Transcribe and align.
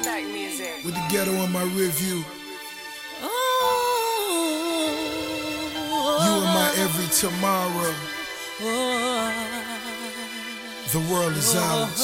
Maybach 0.00 0.32
music. 0.32 0.84
With 0.84 0.94
the 0.94 1.06
ghetto 1.10 1.36
on 1.36 1.52
my 1.52 1.62
rear 1.62 1.88
view. 1.88 2.24
You 6.08 6.36
are 6.36 6.54
my 6.54 6.72
every 6.78 7.06
tomorrow. 7.08 7.94
The 10.92 11.00
world 11.10 11.36
is 11.36 11.54
ours. 11.54 12.00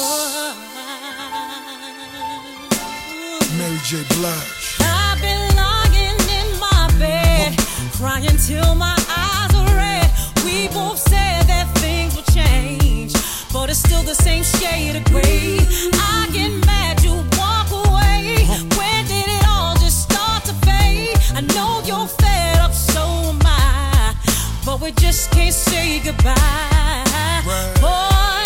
Mary 3.57 3.79
J. 3.83 4.03
Blige. 4.15 4.77
I've 4.79 5.21
been 5.21 5.55
lying 5.55 6.19
in 6.29 6.59
my 6.59 6.89
bed, 6.99 7.57
crying 7.93 8.37
till 8.45 8.75
my 8.75 8.95
eyes 9.09 9.55
are 9.55 9.75
red. 9.75 10.11
We 10.45 10.67
both 10.69 10.99
said 10.99 11.43
that 11.47 11.67
things 11.77 12.15
will 12.15 12.23
change, 12.23 13.13
but 13.51 13.69
it's 13.69 13.79
still 13.79 14.03
the 14.03 14.15
same 14.15 14.43
shade 14.43 14.95
of 14.95 15.03
gray. 15.05 15.59
I 15.93 16.29
get 16.31 16.66
know 21.57 21.81
you're 21.85 22.07
fed 22.07 22.59
up, 22.59 22.73
so 22.73 23.01
am 23.31 23.39
I, 23.43 24.15
but 24.65 24.79
we 24.81 24.91
just 24.91 25.31
can't 25.31 25.53
say 25.53 25.99
goodbye. 25.99 26.35
Boy, 27.81 28.36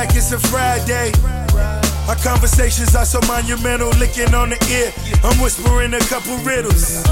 like 0.00 0.16
it's 0.16 0.32
a 0.32 0.40
Friday. 0.48 1.12
Our 2.08 2.16
conversations 2.24 2.96
are 2.96 3.04
so 3.04 3.20
monumental, 3.28 3.92
licking 4.00 4.32
on 4.32 4.48
the 4.48 4.58
ear. 4.72 4.88
I'm 5.22 5.36
whispering 5.44 5.92
a 5.92 6.00
couple 6.08 6.40
riddles. 6.40 7.04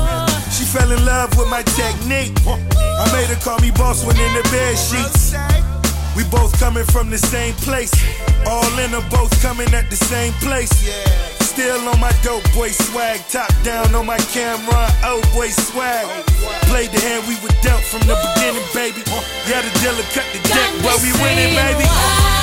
She 0.49 0.65
fell 0.65 0.91
in 0.91 1.05
love 1.05 1.37
with 1.37 1.51
my 1.51 1.63
technique. 1.77 2.33
I 2.49 3.05
made 3.13 3.29
her 3.29 3.41
call 3.45 3.61
me 3.61 3.71
boss 3.73 4.07
when 4.07 4.17
in 4.17 4.33
the 4.33 4.45
bed 4.49 4.73
sheets. 4.81 5.37
We 6.17 6.25
both 6.33 6.59
coming 6.59 6.85
from 6.85 7.11
the 7.11 7.19
same 7.19 7.53
place. 7.61 7.93
All 8.49 8.73
in 8.81 8.97
her, 8.97 9.05
both 9.11 9.37
coming 9.43 9.69
at 9.75 9.91
the 9.91 10.01
same 10.09 10.33
place. 10.41 10.73
Still 11.45 11.89
on 11.93 12.01
my 12.01 12.13
dope 12.23 12.49
boy 12.55 12.71
swag, 12.71 13.21
top 13.29 13.53
down 13.65 13.95
on 13.95 14.07
my 14.07 14.19
Camaro, 14.33 14.89
old 15.05 15.29
boy 15.37 15.51
swag. 15.51 16.09
Played 16.73 16.93
the 16.97 17.01
hand 17.05 17.29
we 17.29 17.37
were 17.45 17.55
dealt 17.61 17.85
from 17.85 18.01
the 18.09 18.17
beginning, 18.33 18.65
baby. 18.73 19.05
Yeah, 19.45 19.61
the 19.61 19.73
dealer 19.85 20.09
cut 20.17 20.25
the 20.33 20.41
deck 20.49 20.71
while 20.81 20.97
we 21.05 21.13
winning, 21.21 21.53
baby. 21.53 22.38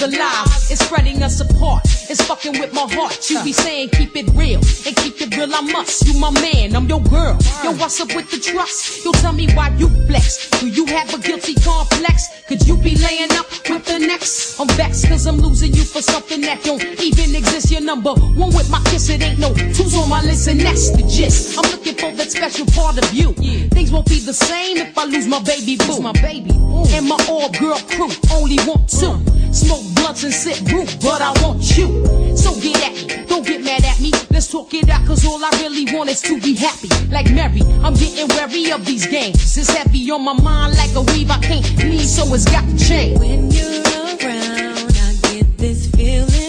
The 0.00 0.08
lies? 0.16 0.70
It's 0.70 0.84
spreading 0.84 1.22
us 1.22 1.40
apart. 1.40 1.84
It's 1.84 2.22
fucking 2.22 2.58
with 2.58 2.72
my 2.72 2.88
heart. 2.90 3.30
You 3.30 3.42
be 3.44 3.52
saying 3.52 3.90
keep 3.90 4.16
it 4.16 4.28
real 4.34 4.60
and 4.86 4.96
keep 4.96 5.20
it 5.20 5.36
real. 5.36 5.54
I 5.54 5.60
must. 5.60 6.06
You 6.06 6.18
my 6.18 6.30
man, 6.40 6.74
I'm 6.74 6.88
your 6.88 7.02
girl. 7.02 7.36
Yo, 7.62 7.72
what's 7.76 8.00
up 8.00 8.14
with 8.14 8.30
the 8.30 8.40
trust? 8.40 9.04
Yo, 9.04 9.12
tell 9.12 9.32
me 9.32 9.52
why 9.52 9.68
you 9.76 9.88
flex. 10.08 10.48
Do 10.58 10.68
you 10.68 10.86
have 10.86 11.12
a 11.12 11.18
guilty 11.18 11.54
complex? 11.54 12.44
Could 12.48 12.66
you 12.66 12.76
be 12.78 12.96
laying 12.96 13.30
up 13.32 13.46
with 13.68 13.84
the 13.84 13.98
next? 13.98 14.58
I'm 14.58 14.68
vexed 14.68 15.06
cause 15.08 15.26
I'm 15.26 15.36
losing 15.36 15.72
you 15.74 15.84
for 15.84 16.02
something 16.02 16.40
that 16.42 16.62
don't 16.64 16.82
even 17.00 17.36
exist. 17.36 17.70
Your 17.70 17.82
number 17.82 18.14
one 18.14 18.54
with 18.54 18.70
my 18.70 18.80
kiss, 18.86 19.08
it 19.10 19.22
ain't 19.22 19.38
no 19.38 19.52
twos 19.54 19.94
on 19.96 20.08
my 20.08 20.22
list, 20.22 20.48
and 20.48 20.60
that's 20.60 20.90
the 20.90 21.02
gist. 21.02 21.58
I'm 21.58 21.70
looking 21.70 21.94
for 21.94 22.10
that 22.12 22.30
special 22.30 22.66
part 22.66 22.96
of 22.96 23.12
you. 23.12 23.34
Things 23.68 23.92
won't 23.92 24.08
be 24.08 24.18
the 24.20 24.34
same 24.34 24.78
if 24.78 24.96
I 24.96 25.04
lose 25.04 25.26
my 25.26 25.42
baby 25.42 25.76
boo. 25.76 26.00
my 26.00 26.12
baby 26.12 26.50
and 26.96 27.06
my 27.06 27.18
all 27.28 27.50
girl 27.52 27.78
crew. 27.90 28.10
Only 28.32 28.56
want 28.66 28.88
two. 28.88 29.14
Smoke 29.52 29.89
and 30.10 31.00
but 31.00 31.22
I 31.22 31.30
want 31.40 31.78
you. 31.78 32.04
So 32.36 32.52
get 32.60 32.82
at 32.82 32.94
me, 32.94 33.26
don't 33.26 33.46
get 33.46 33.62
mad 33.62 33.84
at 33.84 34.00
me. 34.00 34.10
Let's 34.30 34.50
talk 34.50 34.74
it 34.74 34.88
out, 34.88 35.06
cause 35.06 35.24
all 35.24 35.42
I 35.42 35.50
really 35.62 35.86
want 35.94 36.10
is 36.10 36.20
to 36.22 36.40
be 36.40 36.54
happy. 36.56 36.88
Like 37.10 37.30
Mary, 37.30 37.62
I'm 37.80 37.94
getting 37.94 38.26
wary 38.36 38.72
of 38.72 38.84
these 38.84 39.06
games. 39.06 39.56
It's 39.56 39.70
heavy 39.70 40.10
on 40.10 40.24
my 40.24 40.32
mind 40.32 40.76
like 40.76 40.92
a 40.96 41.02
weave 41.12 41.30
I 41.30 41.38
can't 41.38 41.64
leave, 41.84 42.06
so 42.06 42.24
it's 42.34 42.44
got 42.44 42.68
to 42.68 42.76
change. 42.76 43.20
When 43.20 43.52
you're 43.52 43.82
around, 44.18 44.98
I 44.98 45.16
get 45.30 45.56
this 45.56 45.88
feeling 45.92 46.39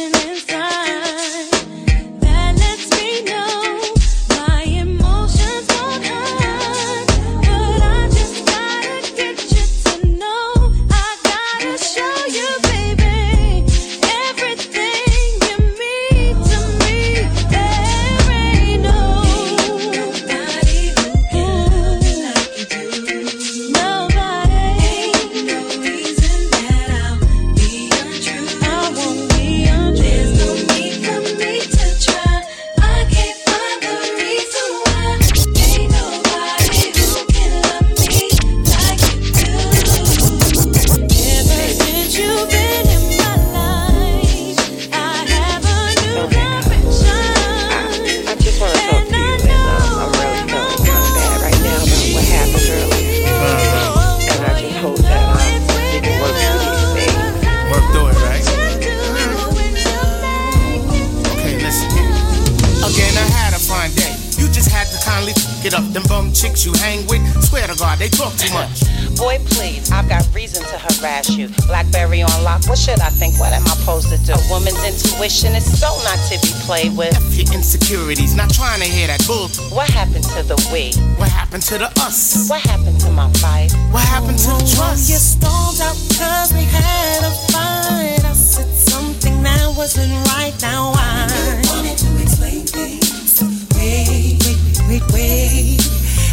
what 72.71 72.79
should 72.79 73.01
I 73.01 73.09
think? 73.09 73.37
What 73.37 73.51
am 73.51 73.67
I 73.67 73.75
supposed 73.75 74.07
to 74.15 74.17
do? 74.23 74.31
A 74.31 74.39
woman's 74.47 74.79
intuition 74.87 75.51
is 75.59 75.67
so 75.67 75.91
not 76.07 76.15
to 76.31 76.39
be 76.39 76.55
played 76.63 76.95
with. 76.95 77.11
F 77.11 77.35
your 77.35 77.51
insecurities, 77.53 78.33
not 78.33 78.49
trying 78.49 78.79
to 78.79 78.87
hear 78.87 79.07
that 79.07 79.27
bull. 79.27 79.49
What 79.75 79.89
happened 79.89 80.23
to 80.31 80.41
the 80.41 80.55
we? 80.71 80.95
What 81.19 81.27
happened 81.27 81.63
to 81.63 81.77
the 81.77 81.91
us? 81.99 82.47
What 82.47 82.61
happened 82.61 82.97
to 83.01 83.11
my 83.11 83.27
fight? 83.43 83.75
What 83.91 84.07
happened 84.07 84.39
to 84.39 84.55
the 84.55 84.63
You 84.63 84.75
trust? 84.79 85.11
stormed 85.11 85.83
out 85.83 85.99
cause 86.15 86.53
we 86.55 86.63
had 86.63 87.27
a 87.27 87.33
fight. 87.51 88.23
I 88.23 88.31
said 88.31 88.71
something 88.71 89.43
that 89.43 89.75
wasn't 89.75 90.15
right. 90.31 90.55
Now 90.61 90.95
I 90.95 91.27
wanted 91.67 91.97
to 91.99 92.09
explain 92.23 92.63
things. 92.63 93.43
Wait, 93.75 94.39
wait, 94.47 94.79
wait, 94.87 95.03
wait. 95.11 95.83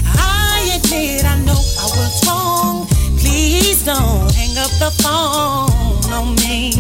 I 0.07 0.79
admit 0.79 1.25
I 1.25 1.35
know 1.43 1.59
I 1.83 1.87
was 1.99 2.15
wrong. 2.23 2.87
Please 3.19 3.83
don't 3.83 4.31
hang 4.39 4.55
up 4.57 4.71
the 4.79 4.95
phone 5.03 5.78
on 6.19 6.35
me. 6.37 6.73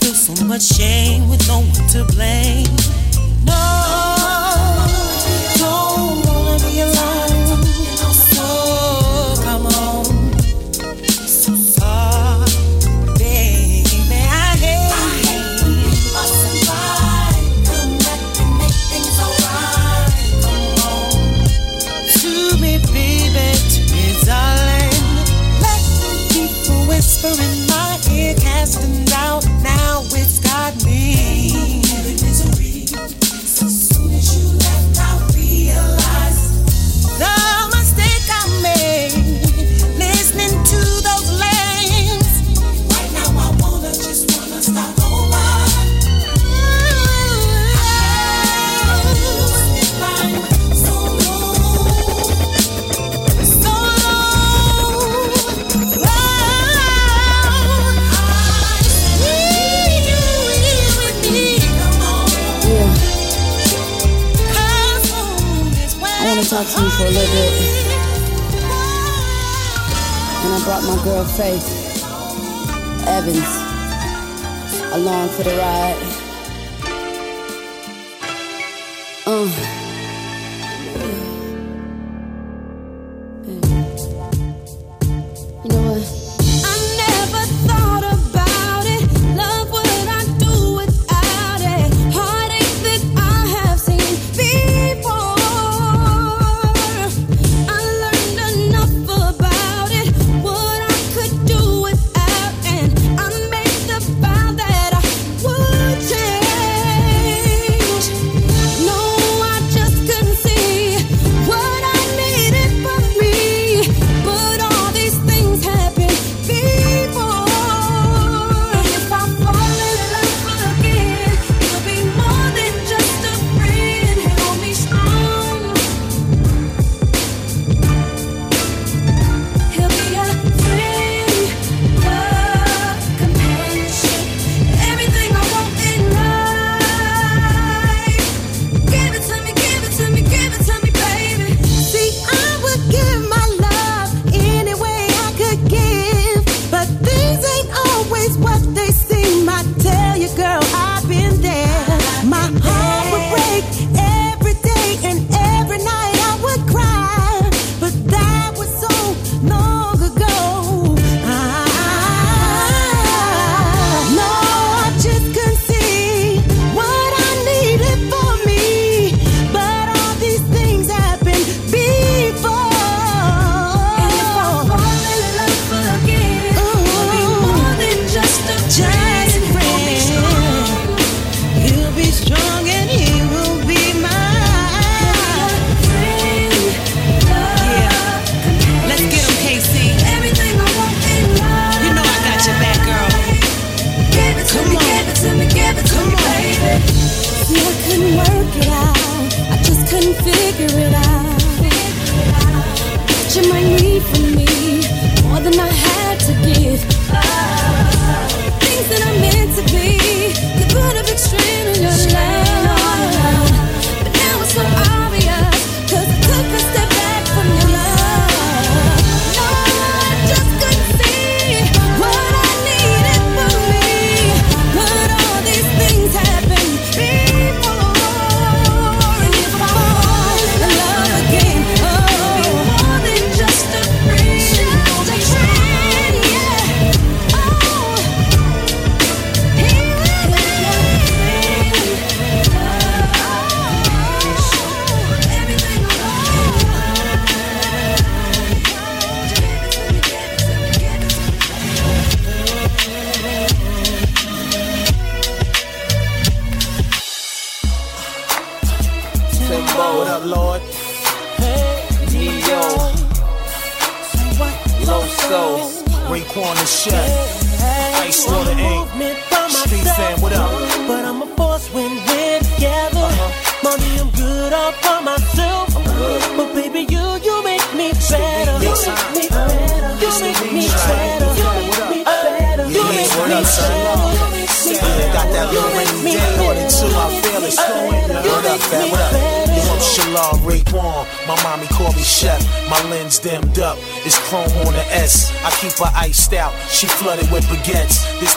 Feel 0.00 0.14
so 0.14 0.44
much 0.44 0.62
shame 0.62 1.28
with 1.28 1.46
no 1.48 1.60
one 1.60 1.88
to 1.88 2.04
blame. 2.14 2.66
No, 3.44 4.13
for 66.96 67.06
a 67.06 67.10
little 67.10 67.34
bit. 67.34 67.84
And 70.44 70.54
I 70.54 70.60
brought 70.64 70.84
my 70.84 71.02
girl 71.02 71.24
Faith 71.24 71.66
Evans 73.08 73.50
along 74.92 75.28
for 75.30 75.42
the 75.42 75.56
ride. 75.56 76.13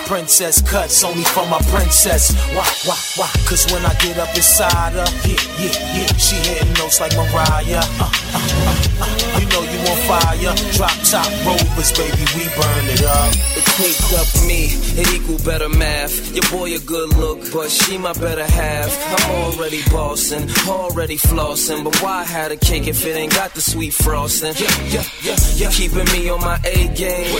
Princess 0.07 0.61
cuts 0.61 1.03
only 1.03 1.23
for 1.23 1.45
my 1.47 1.59
princess. 1.69 2.31
Why, 2.55 2.63
why, 2.87 2.97
why? 3.17 3.29
Cause 3.47 3.69
when 3.71 3.85
I 3.85 3.93
get 3.99 4.17
up 4.17 4.29
inside 4.35 4.93
her, 4.93 5.05
yeah, 5.27 5.35
yeah, 5.59 5.75
yeah, 5.95 6.07
she 6.15 6.35
hitting 6.35 6.73
notes 6.73 6.99
like 7.01 7.13
Mariah. 7.15 7.83
Uh, 7.99 8.07
uh, 8.07 8.39
uh, 8.39 9.03
uh. 9.03 9.39
You 9.39 9.45
know 9.49 9.61
you 9.61 9.66
on 9.66 9.66
fire. 10.07 10.55
Drop 10.73 10.97
top 11.03 11.29
rovers, 11.45 11.91
baby, 11.93 12.23
we 12.35 12.43
burn 12.55 12.85
it 12.95 13.03
up. 13.03 13.31
It 13.59 13.65
takes 13.77 14.09
up 14.15 14.29
me, 14.47 14.71
it 14.99 15.07
equal 15.13 15.39
better 15.45 15.69
math. 15.69 16.33
Your 16.33 16.47
boy 16.49 16.73
a 16.75 16.79
good 16.79 17.09
look, 17.17 17.39
but 17.51 17.69
she 17.69 17.97
my 17.97 18.13
better 18.13 18.45
half. 18.45 18.89
I'm 19.13 19.31
already 19.43 19.81
bossing, 19.91 20.49
already 20.67 21.17
flossing, 21.17 21.83
but 21.83 21.95
why 22.01 22.23
had 22.23 22.51
a 22.51 22.57
cake 22.57 22.87
if 22.87 23.05
it 23.05 23.15
ain't 23.15 23.33
got 23.33 23.53
the 23.53 23.61
sweet 23.61 23.93
frosting? 23.93 24.53
Yeah, 24.55 24.75
yeah, 24.87 25.03
yeah, 25.23 25.37
yeah. 25.55 25.71
Keeping 25.71 26.05
me 26.13 26.29
on 26.29 26.41
my 26.41 26.59
A 26.63 26.87
game 26.95 27.33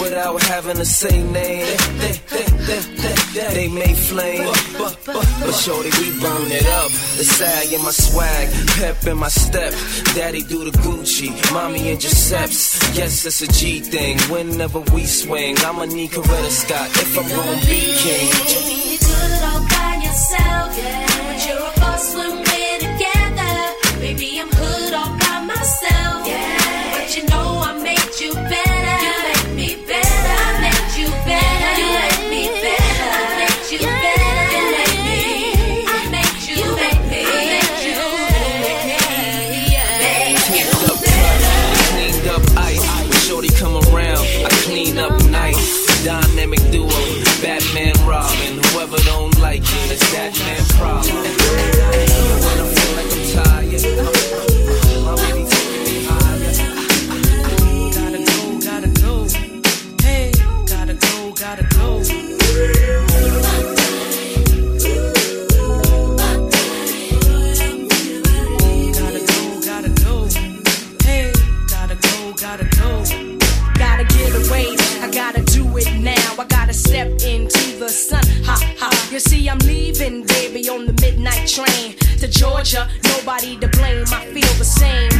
without 0.00 0.42
having 0.42 0.76
to 0.76 0.84
say 0.84 1.22
name. 1.22 1.66
They, 1.98 2.12
they, 2.30 2.46
they, 2.66 3.54
they 3.54 3.68
may 3.68 3.94
flame, 3.94 4.46
but, 4.78 4.98
but, 5.06 5.26
but 5.40 5.52
shorty, 5.52 5.90
we 6.00 6.10
burn 6.20 6.50
it 6.50 6.66
up. 6.66 6.90
The 7.18 7.24
sag 7.24 7.72
in 7.72 7.82
my 7.82 7.90
swag, 7.90 8.48
pep 8.78 9.06
in 9.06 9.18
my 9.18 9.28
step. 9.28 9.72
Daddy 10.14 10.42
do 10.42 10.64
the 10.64 10.76
Gucci, 10.78 11.28
mommy 11.56 11.88
in 11.90 11.98
Giuseppe's. 11.98 12.64
Yes, 12.98 13.24
it's 13.24 13.40
a 13.40 13.48
G 13.58 13.80
thing. 13.80 14.18
Whenever 14.34 14.80
we 14.94 15.06
swing, 15.06 15.56
I'ma 15.68 15.86
need 15.86 16.10
Coretta 16.10 16.50
Scott 16.50 16.88
if 17.02 17.16
I'm 17.18 17.28
gonna 17.36 17.56
be 17.70 17.80
king. 18.02 18.28
You 18.90 19.26
all 19.48 19.62
by 19.72 19.92
yourself, 20.04 20.68
yeah. 20.76 21.06
But 21.26 21.38
you're 21.46 21.66
a 21.70 21.80
boss 21.80 22.14
when 22.14 22.32
we're 22.44 22.55
midnight 81.26 81.48
train 81.48 81.96
to 82.18 82.28
Georgia. 82.28 82.88
Nobody 83.04 83.56
to 83.58 83.68
blame, 83.68 84.04
I 84.08 84.26
feel 84.26 84.52
the 84.58 84.64
same. 84.64 85.10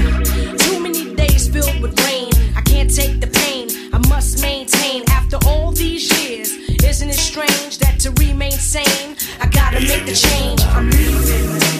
Too 0.58 0.80
many 0.80 1.14
days 1.14 1.48
filled 1.48 1.80
with 1.80 1.98
rain. 2.04 2.30
I 2.56 2.62
can't 2.62 2.92
take 2.94 3.20
the 3.20 3.26
pain, 3.26 3.68
I 3.92 3.98
must 4.08 4.40
maintain. 4.40 5.04
After 5.10 5.38
all 5.46 5.72
these 5.72 6.04
years, 6.20 6.52
isn't 6.84 7.08
it 7.08 7.14
strange 7.14 7.78
that 7.78 7.98
to 8.00 8.10
remain 8.12 8.52
sane, 8.52 9.16
I 9.40 9.46
gotta 9.46 9.80
make 9.80 10.06
the 10.06 10.14
change? 10.14 10.62
I'm 10.62 10.90
leaving. 10.90 11.75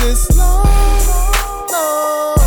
this 0.00 0.36
love. 0.36 1.70
long. 1.72 2.37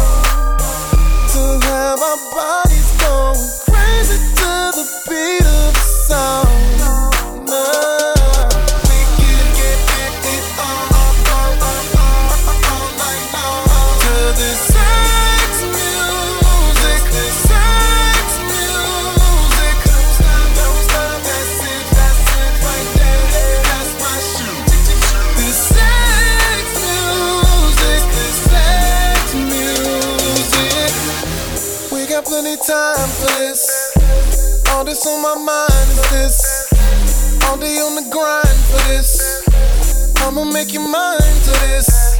What's 35.03 35.15
on 35.15 35.21
my 35.23 35.43
mind 35.43 35.89
is 35.89 36.09
this. 36.11 37.43
All 37.45 37.57
day 37.57 37.79
on 37.79 37.95
the 37.95 38.07
grind 38.11 38.59
for 38.69 38.87
this. 38.87 39.41
I'ma 40.17 40.43
make 40.43 40.73
you 40.73 40.79
mine 40.79 41.17
to 41.17 41.51
this. 41.65 42.19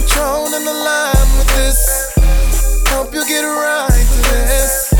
Patron 0.00 0.52
in 0.52 0.64
the 0.66 0.74
line 0.84 1.30
with 1.38 1.48
this. 1.56 2.12
Help 2.88 3.14
you 3.14 3.26
get 3.26 3.40
right 3.40 3.88
to 3.88 4.20
this. 4.28 4.92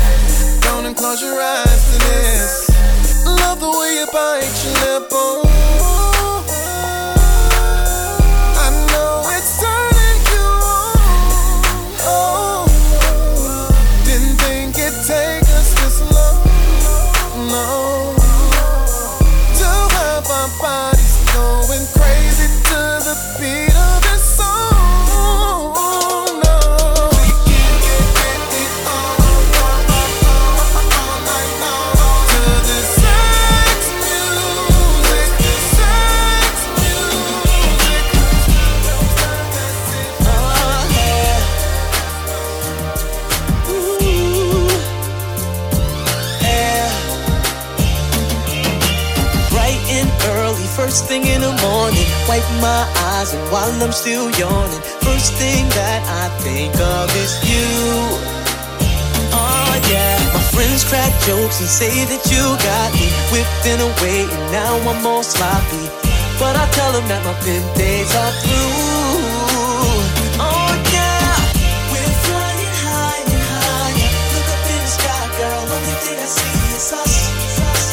Don't 0.61 0.97
close 0.97 1.21
your 1.21 1.39
eyes 1.39 1.93
to 1.93 1.99
this. 2.09 2.69
Love 3.23 3.59
the 3.59 3.69
way 3.69 3.99
you 3.99 4.07
bite 4.11 4.63
your 4.65 4.99
lip. 4.99 5.07
Oh. 5.11 5.80
time 67.21 67.35
our 67.35 67.43
good 67.43 67.65
days 67.75 68.15
are 68.15 68.33
through. 68.41 69.21
Oh 70.39 70.71
yeah, 70.93 71.35
we're 71.91 72.15
flying 72.25 72.73
high 72.81 73.21
and 73.33 73.43
higher. 73.51 74.11
Look 74.33 74.49
up 74.49 74.63
in 74.73 74.79
the 74.81 74.91
sky, 74.97 75.25
girl. 75.37 75.61
Only 75.75 75.95
thing 76.03 76.17
I 76.17 76.25
see 76.25 76.57
is 76.75 76.93
us, 76.93 77.15
us. 77.69 77.85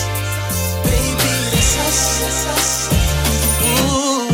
baby. 0.84 1.32
That's 1.52 1.72
us, 1.86 2.40
us. 2.56 2.70
Ooh, 3.68 4.28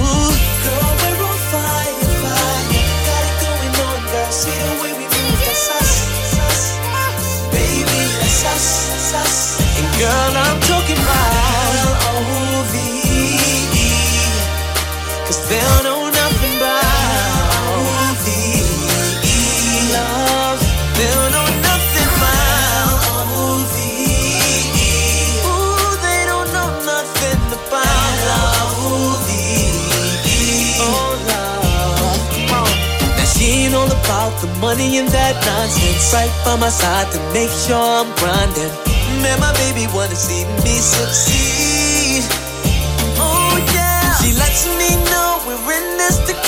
girl, 0.64 0.90
we're 1.00 1.22
on 1.28 1.38
fire, 1.50 1.94
fire. 2.22 2.64
Got 3.09 3.22
it 3.28 3.37
going 3.44 3.74
on, 3.87 3.98
girl. 4.12 4.30
See 4.30 4.59
the 4.62 4.72
way 4.83 4.92
we 4.98 5.04
move. 5.04 5.38
That's 5.42 5.70
us, 5.78 5.90
us. 6.46 6.62
baby. 7.50 8.00
That's 8.20 8.44
us, 8.52 9.14
us. 9.14 9.37
And 9.78 9.88
girl, 9.98 10.33
I'm 10.46 10.63
the 34.44 34.61
money 34.61 34.98
and 34.98 35.09
that 35.09 35.35
nonsense 35.46 36.12
right 36.12 36.33
by 36.44 36.57
my 36.57 36.68
side 36.68 37.09
to 37.12 37.18
make 37.33 37.48
sure 37.64 37.80
I'm 37.80 38.11
grinding. 38.20 38.72
Man, 39.24 39.40
my 39.40 39.52
baby 39.57 39.88
wanna 39.94 40.16
see 40.16 40.44
me 40.64 40.76
succeed. 40.85 42.24
Oh 43.16 43.57
yeah, 43.72 44.20
she 44.20 44.37
lets 44.37 44.68
me 44.80 44.90
know 45.09 45.40
we're 45.46 45.72
in 45.72 45.96
this 45.96 46.18
together. 46.28 46.43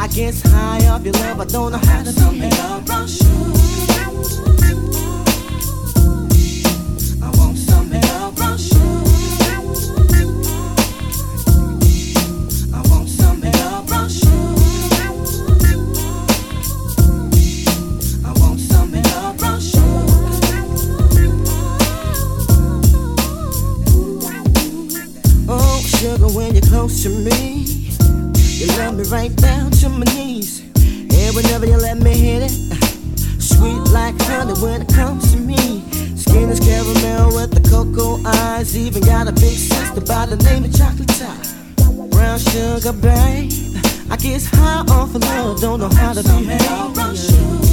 I 0.00 0.08
guess 0.08 0.40
high 0.40 0.88
off 0.88 1.04
your 1.04 1.12
love, 1.12 1.40
I 1.40 1.44
don't 1.44 1.72
know 1.72 1.78
how 1.78 2.02
to 2.02 2.10
do 2.10 2.30
it. 2.32 2.50
Like 33.90 34.20
honey 34.22 34.54
when 34.60 34.82
it 34.82 34.88
comes 34.88 35.32
to 35.32 35.38
me. 35.38 35.82
Skin 36.16 36.48
is 36.50 36.60
caramel 36.60 37.34
with 37.34 37.50
the 37.50 37.62
cocoa 37.68 38.20
eyes. 38.24 38.76
Even 38.76 39.02
got 39.02 39.28
a 39.28 39.32
big 39.32 39.58
sister 39.58 40.00
by 40.00 40.26
the 40.26 40.36
name 40.36 40.64
of 40.64 40.76
Chocolate 40.76 41.08
Top. 41.08 42.10
Brown 42.10 42.38
sugar, 42.38 42.92
babe. 42.92 43.50
I 44.10 44.16
guess 44.16 44.46
high 44.46 44.84
off 44.88 45.14
of 45.14 45.22
love, 45.22 45.60
don't 45.60 45.80
know 45.80 45.88
how 45.88 46.12
to 46.12 46.22
behave. 46.22 47.69